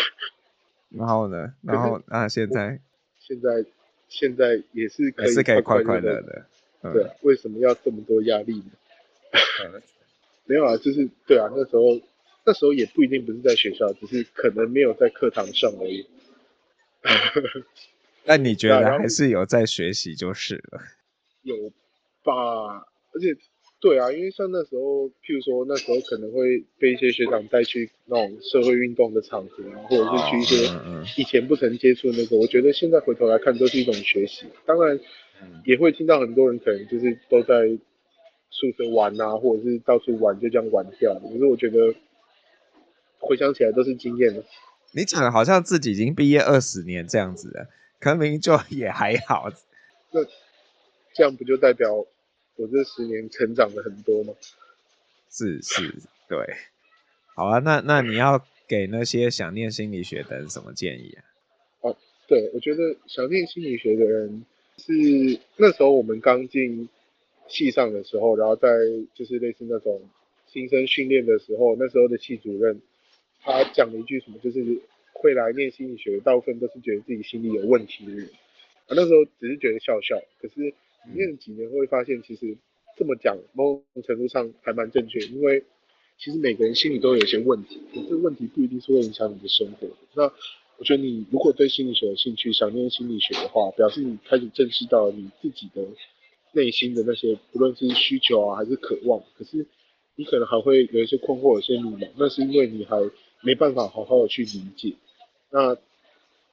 [0.88, 1.52] 然后呢？
[1.60, 2.80] 然后啊，现在
[3.20, 3.62] 现在
[4.08, 6.46] 现在也是可以快快乐乐的。
[6.92, 8.70] 对啊，为什么要这么多压力呢？
[10.46, 12.00] 没有啊，就是对啊，那时候
[12.44, 16.06] 那时候也不一定不是在学校，只是可能没有在课堂上而已。
[18.24, 20.80] 那你觉得 还是有在学习就是了？
[21.42, 21.70] 有
[22.22, 22.32] 吧，
[23.12, 23.36] 而且。
[23.84, 34.46] 对啊，因为像那时候，譬如说那时候可能会被一些学长带去那种社会运动的场合，或者是去一些以前不曾接触的那个，我觉得现在回头来看都是一种学习。
[34.64, 34.98] 当然，
[35.66, 37.68] 也会听到很多人可能就是都在
[38.48, 41.12] 宿舍玩啊，或者是到处玩就这样玩掉。
[41.16, 41.94] 可是我觉得
[43.18, 44.42] 回想起来都是经验了。
[44.92, 47.68] 你讲的好像自己已经毕业二十年这样子的，
[48.00, 49.50] 可能明明就也还好。
[50.10, 50.24] 那
[51.12, 52.06] 这样不就代表？
[52.56, 54.32] 我这十年成长了很多嘛？
[55.30, 55.92] 是是，
[56.28, 56.38] 对。
[57.34, 61.24] 好啊，那那你要给那些想念心理学的人什么建议啊？
[61.80, 61.96] 哦，
[62.28, 64.44] 对，我觉得想念心理学的人
[64.78, 64.92] 是
[65.56, 66.88] 那时候我们刚进
[67.48, 68.68] 系上的时候，然后在
[69.14, 70.00] 就是类似那种
[70.46, 72.80] 新生训练的时候，那时候的系主任
[73.42, 74.80] 他讲了一句什么，就是
[75.12, 78.28] 会来念心理学的大部分都是觉得自己心理有问题的人。
[78.86, 80.72] 啊，那时候只是觉得笑笑，可是。
[81.12, 82.56] 念几年会发现，其实
[82.96, 85.18] 这么讲，某种程度上还蛮正确。
[85.26, 85.62] 因为
[86.18, 89.88] 其实每个人心里都有一些问题，可这个问题不一定是会影响你的生活。
[90.14, 90.24] 那
[90.78, 95.86] 我觉得你如果对心理学有兴趣，想念心理学的话，表示你开始正视到你自己的
[96.52, 99.22] 内心的那些，不论是需求啊还是渴望。
[99.36, 99.66] 可是
[100.16, 102.96] 你可能还会有一些困惑，有些迷茫，那是因为你还
[103.42, 104.94] 没办法好好的去理解。
[105.50, 105.76] 那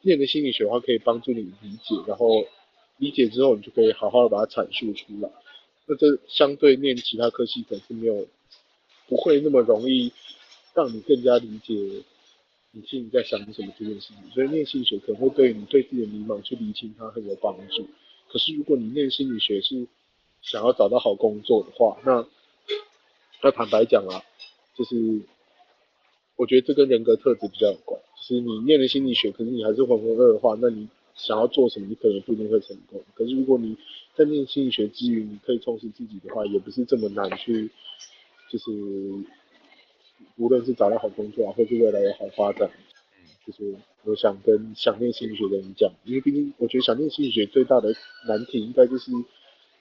[0.01, 2.45] 念的心理学的话，可以帮助你理解，然后。
[3.01, 5.29] 理解之后，你就可以好好的把它阐述出来。
[5.87, 8.27] 那这相对念其他科系可能是没有，
[9.07, 10.13] 不会那么容易
[10.75, 11.73] 让你更加理解
[12.69, 14.17] 你心里在想什么这件事情。
[14.31, 17.87] 所以念心理学可能会对你对自己的迷茫去理清它很有帮助。
[18.29, 19.87] 可是如果你念心理学是
[20.43, 22.23] 想要找到好工作的话，那
[23.41, 24.21] 那坦白讲啊，
[24.77, 24.95] 就是
[26.35, 27.99] 我觉得这跟人格特质比较有关。
[28.15, 30.87] 就是你念了心理学，可是你还是浑浑噩噩的话，那你。
[31.15, 33.01] 想要做什么，你可能不一定会成功。
[33.13, 33.77] 可是如果你
[34.15, 37.69] 在念心理学之余，你可以充实自己的话，也不是这么难去，
[38.49, 38.71] 就是
[40.37, 42.69] 无论是找到好工作啊，或是未来有好发展，
[43.45, 47.93] 就是我想跟想念心理学的人讲，因为毕竟我觉得想念心理学最大的
[48.27, 49.11] 难题，应该就是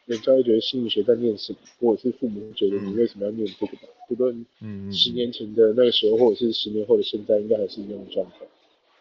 [0.06, 3.82] 人家会觉得心理学在念什么，或者是父母会觉得你为什么要念这个吧？
[4.08, 8.46] 不论嗯，十年前的那个时候，或者是十年后的现在，应该还是一样的状态。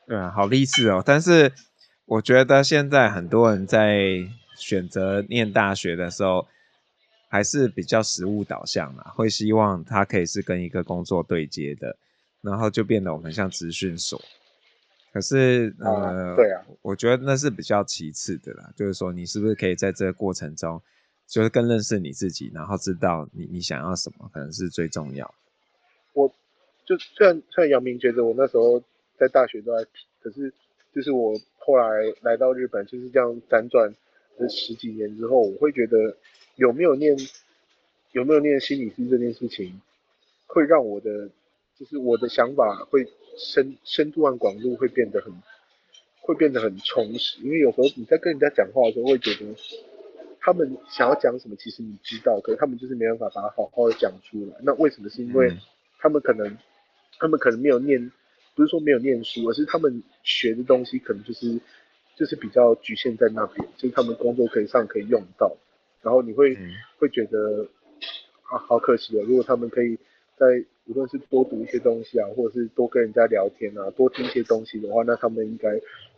[0.08, 1.02] 对啊，好励志哦！
[1.06, 1.52] 但是
[2.10, 6.48] 我觉得现在很多人在选择念大学的时候，
[7.28, 11.96] 还是比较实务导向啊，会希望他可以是跟一个工作对接的，
[12.42, 14.20] 然后就变得我们像资讯所。
[15.14, 20.82] 可是呃、啊，对啊，我觉得那是比较其次的啦，就是说你是不是可以在这个过程中，
[21.28, 25.34] 就是更认识你自己，然后知道你你想要什么，可能是最重要的。
[26.14, 26.28] 我
[26.88, 28.82] 就虽然虽然姚明觉得我那时候。
[29.20, 29.86] 在大学都在，
[30.22, 30.54] 可是
[30.94, 33.94] 就是我后来来到日本，就是这样辗转
[34.38, 36.18] 这十几年之后，我会觉得
[36.56, 37.16] 有没有念
[38.12, 39.80] 有没有念心理师这件事情，
[40.48, 41.30] 会让我的
[41.78, 45.32] 就是我的想法会深深度和广度会变得很
[46.22, 49.56] 会变得很充实，因为有时候你在跟人家讲话的时候，会觉得
[50.40, 54.58] 他们想要讲什么，其实你知道，可是他们就是没办法把它好好的讲出来。
[54.64, 55.10] 那为什么？
[55.10, 55.56] 是因为
[56.00, 56.58] 他们可能
[57.20, 58.12] 他们可能没有念。
[58.60, 61.58] 不是说没有念书，而是他们学的东西可能就是
[62.18, 65.56] 就是比较局限在那边，就是他们工作可以上可以用到，
[66.02, 67.66] 然后你会、嗯、会觉得
[68.52, 69.24] 啊，好可惜啊！
[69.26, 69.98] 如果他们可以
[70.36, 70.46] 在
[70.88, 75.70] 无论是多读一些东西啊，或者是多跟人家聊天啊，多听一些东西的话，那他们应该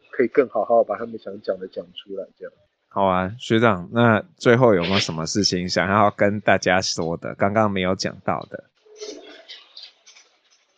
[0.09, 2.25] 可以更好好把他们想讲的讲出来。
[2.39, 2.51] 这样
[2.87, 7.35] 好啊，学长，那最后有没有什么事情想要跟大家说的？
[7.35, 8.63] 刚刚没有讲到的。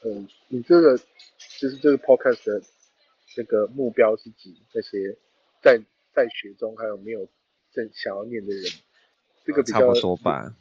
[0.03, 0.99] 嗯，你这个。
[1.63, 2.61] 就是这个 podcast 的
[3.33, 5.15] 这个目标是指那些
[5.61, 5.79] 在
[6.13, 7.25] 在学中还有没有
[7.71, 8.65] 正想要念的人，
[9.45, 10.53] 这个比较差不多吧。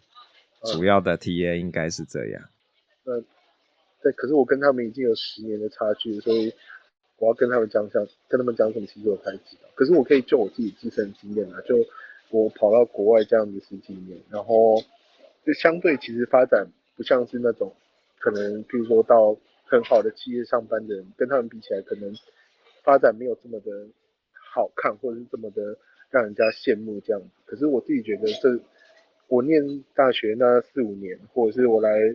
[0.64, 2.48] 主要的 TA 应该是这样。
[3.02, 3.20] 那
[4.00, 6.54] 对，可是我跟他们已经有十年的差距，所以
[7.16, 9.68] 我要跟他们讲讲，跟他们讲什么，其实我才知道。
[9.74, 11.84] 可是我可以就我自己自身经验啊，就
[12.30, 14.80] 我跑到国外这样子十几年，然后
[15.44, 17.74] 就相对其实发展不像是那种
[18.20, 19.36] 可能，譬如说到。
[19.72, 22.12] 很好的企业上班的人，跟他们比起来，可能
[22.84, 23.88] 发展没有这么的
[24.52, 25.78] 好看，或者是这么的
[26.10, 27.28] 让人家羡慕这样子。
[27.46, 28.60] 可是我自己觉得这，
[29.28, 32.14] 我念大学那四五年，或者是我来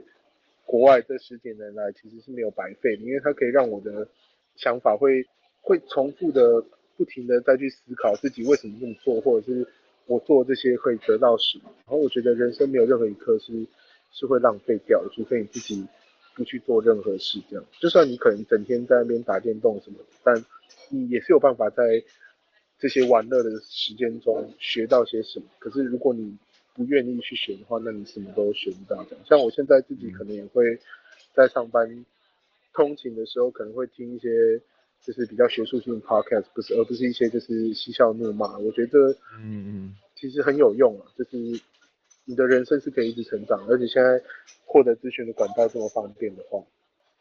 [0.67, 4.08] 国外这十几年来，其实是没有白费的，因为它可以让我的
[4.56, 5.26] 想法会
[5.62, 6.63] 会重复的、
[6.96, 9.67] 不停的再去思考自己为什么这么做，或者是
[10.06, 11.72] 我做这些会得到什么。
[11.88, 13.65] 然后我觉得人生没有任何一刻是
[14.12, 15.88] 是会浪费掉的，除非你自己。
[16.38, 20.45] 不去做任何事，这样，就算你可能整天在那边打电动什么，但
[20.89, 22.04] 你也是有办法在
[22.78, 25.45] 这些玩乐的时间中学到些什么。
[25.58, 26.38] 可是如果你
[26.76, 29.04] 不愿意去学的话，那你什么都学不到。
[29.10, 30.80] 这样，像我现在自己可能也会
[31.34, 32.06] 在上班
[32.71, 34.30] 通勤的时候，可能会听一些
[35.04, 38.60] 就是比较学术性的 podcast，不是，而不是一些就是嬉笑怒骂。
[38.60, 39.10] 我觉得，
[39.41, 41.60] 嗯嗯，其实很有用啊，就是。
[42.30, 44.22] 你的人生是可以一直成长，而且现在
[44.66, 46.62] 获得资讯的管道这么方便的话，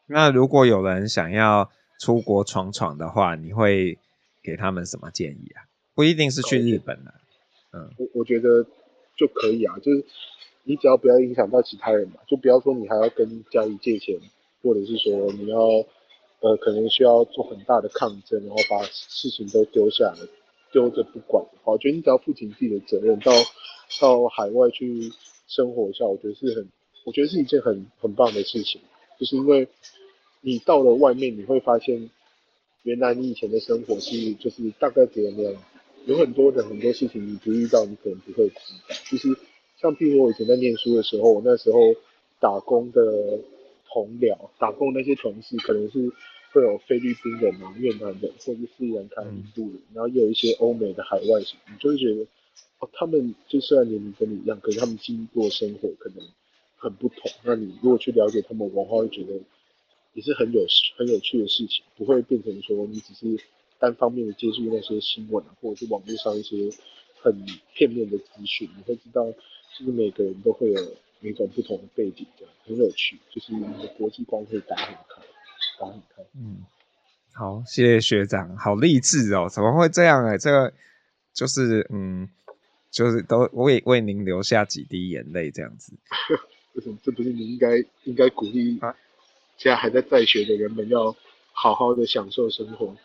[0.07, 3.99] 那如果有人想要出国闯闯的话，你会
[4.43, 5.71] 给他们什么建议啊？
[5.95, 7.15] 不一定是去日本的，
[7.73, 8.67] 嗯，我我觉得
[9.17, 10.05] 就可以啊，就是
[10.65, 14.19] 你只要不要影响到其他人嘛，就不要说你还要跟家里借钱，
[14.61, 15.59] 或者是说你要
[16.41, 20.19] 呃可能需要做很大的抗争，然后把事情都丢下来，
[20.73, 23.31] 丢着不管的话，我觉得你只要负起自己的责任到。
[24.01, 25.13] 到海外去
[25.47, 26.69] 生活一下，我觉得是很，
[27.05, 28.81] 我觉得是一件很很棒的事情，
[29.19, 29.69] 就是因为
[30.41, 32.11] 你到了外面，你会发现，
[32.83, 35.55] 原来你以前的生活是就是大概怎样，
[36.05, 38.55] 有很多的很多事情你不遇到，你可能不会知
[38.89, 38.95] 道。
[39.11, 39.29] 就是
[39.81, 41.79] 像譬如我以前在念书的时候，我那时候
[42.41, 43.39] 打工的
[43.93, 46.13] 同僚，打工那些同事，可能是
[46.53, 52.27] 会有菲律宾人啊、越南人，或者是斯里兰卡、印度人，然后也有一些欧美的海外什么，你就会觉得。
[52.79, 56.19] 哦，他们就虽然年龄跟你一样，可是他们经过生活可能
[56.77, 57.31] 很不同。
[57.43, 59.33] 那你如果去了解他们文化，会觉得
[60.13, 60.67] 也是很有
[60.99, 63.43] 很有趣的事情，不会变成说你只是
[63.79, 66.71] 单方面的接触那些新闻啊，或者是网络上一些
[67.23, 68.69] 很片面的资讯。
[68.77, 75.23] 你会知道，就是每个人都会有每种不同的背景，这样很有趣，就是你的国际观会打很开，
[75.81, 76.23] 打很开。
[76.35, 76.59] 嗯，
[77.33, 80.75] 好，谢谢学长，好励志哦，怎么会这样哎、这个
[81.33, 82.29] 就是嗯。
[82.97, 85.93] 就是都为为您留下几滴眼泪这样子，
[86.73, 86.97] 为什么？
[87.03, 88.97] 这不是你应该应该鼓励啊？
[89.59, 91.15] 现在还在在学的人们要
[91.53, 92.97] 好好的享受生活。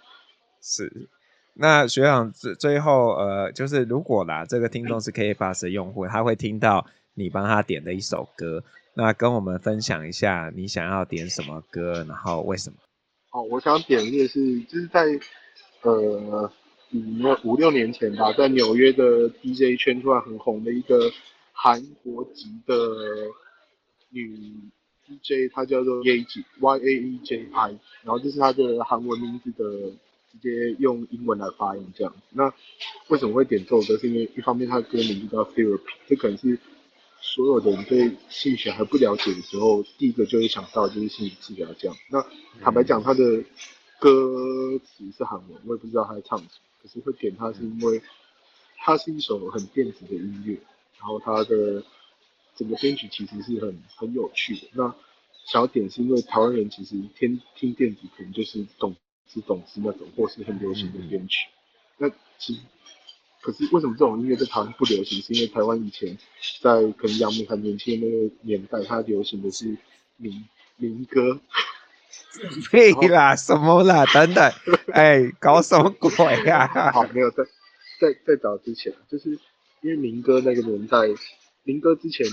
[0.62, 1.10] 是，
[1.56, 8.64] 那学长最最后呃，就是如果啦，这个听众是 KKBOX 的用户，他会听到你帮他点的一首歌，
[8.94, 12.78] 那跟我们分享一下你想要点什么歌，然后为什么？
[13.34, 15.20] 哦，我想点的是就是在
[15.82, 16.50] 呃。
[16.94, 21.12] 五五六年前吧，在纽约的 DJ 圈突然很红的一个
[21.54, 22.76] 韩国籍的
[24.10, 24.54] 女
[25.08, 27.70] DJ，她叫做 Yaeji Y A E J I，
[28.04, 29.92] 然后这是她的韩文名字的，
[30.32, 32.14] 直接用英文来发音这样。
[32.32, 32.54] 那
[33.08, 33.98] 为什么会点这首歌？
[33.98, 36.60] 是因为一方面她的歌名叫 Therapy，这可能是
[37.22, 41.96] 所有的人对性学还不了解的时候，第一个就会想到就是心理治疗这样。
[42.10, 42.26] 那
[42.62, 43.44] 坦白讲，她的
[44.00, 46.50] 歌词是韩文，我也不知道她在唱什么。
[46.82, 48.02] 可是会点它是因为
[48.78, 50.58] 它是一首很电子的音乐，
[51.00, 51.84] 然后它的
[52.56, 54.68] 整个编曲其实是很很有趣的。
[54.74, 54.96] 那
[55.46, 58.96] 小点是因为台湾人其实听听电子可能就是懂
[59.28, 61.48] 是懂是那种或是很流行的编曲。
[61.98, 62.10] 那
[62.40, 62.62] 其实
[63.42, 65.22] 可是为什么这种音乐在台湾不流行？
[65.22, 66.18] 是因为台湾以前
[66.62, 69.78] 在可能杨明很年轻的那个年代，它流行的是
[70.18, 70.46] 民
[70.78, 71.40] 民歌。
[72.72, 74.06] 屁啦，什么啦？
[74.14, 74.44] 等等，
[74.94, 76.10] 哎、欸，搞什么鬼
[76.46, 76.92] 呀、啊？
[76.92, 77.44] 好，没有在
[78.00, 79.32] 在在早之前，就是
[79.82, 80.98] 因为民歌那个年代，
[81.64, 82.26] 民歌之前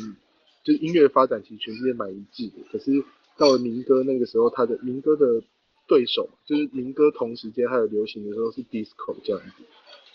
[0.64, 2.64] 就是音乐的发展其实全世界蛮一致的。
[2.72, 3.05] 可是
[3.37, 5.43] 到了民歌那个时候，他的民歌的
[5.87, 9.64] 对手就是民歌同时间还有流行的时候是 disco 这样子。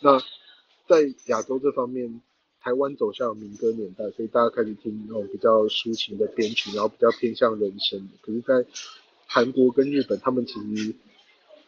[0.02, 0.20] 那
[0.88, 2.22] 在亚洲这方面，
[2.62, 8.10] 台湾走向民歌年代，所以大家开始听那种比较抒情的编曲，然后比较偏向人声。
[8.22, 8.54] 可是，在
[9.34, 10.94] 韩国跟日本，他们其实，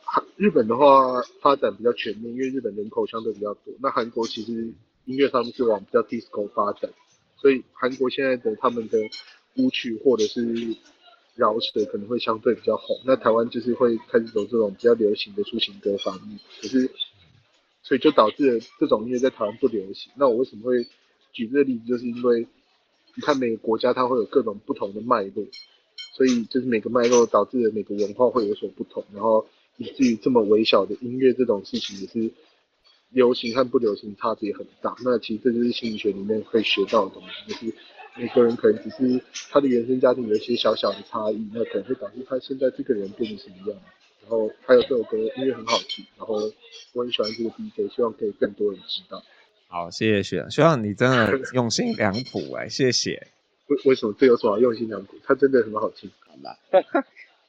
[0.03, 3.74] 韩日本的话发展比较全面，因为日本人口相对比较多。
[3.80, 4.72] 那韩国其实
[5.05, 6.91] 音乐上面是往比较 disco 发展，
[7.38, 8.99] 所以韩国现在的他们的
[9.55, 10.78] 舞曲或者是
[11.34, 13.01] 饶舌可能会相对比较红。
[13.03, 16.91] 那台湾就是会开始走这种比较流行的抒情歌方面，可是
[17.82, 20.11] 所以就导致了这种音乐在台湾不流行。
[20.16, 20.86] 那我为什么会
[21.34, 22.45] 举这个例子，就是因为
[23.16, 25.47] 你看每个国家它会有各种不同的脉络。
[26.16, 29.45] 所以就是每个脉络导致的每个文化会有所不同，然后
[29.76, 32.32] 以至于这么微小的音乐这种事情也是
[33.09, 34.95] 流行和不流行差别很大。
[35.03, 37.76] 那其实这就是心理学里面可以学到的东西，就是
[38.16, 43.82] 每个人可能只是他的原生家庭有一些小小的差异，那可能会导致他现在这个人变成什么样。
[44.22, 46.36] 然后还有这首歌音乐很好听，然后
[46.93, 49.22] 我很喜欢这个 DJ，希望可以更多人知道。
[49.68, 53.34] 好，谢谢学长，学长你真的用心良苦哎，谢谢。
[53.68, 55.16] 为为什么这有什么用心良苦？
[55.24, 56.57] 他真的很好听，好吧？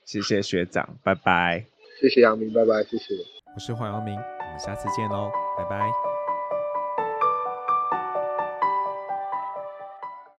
[0.05, 1.67] 谢谢学长，拜拜。
[2.01, 3.15] 谢谢杨明，拜拜，谢谢。
[3.55, 6.16] 我是黄阳明，我们下次见喽，拜拜。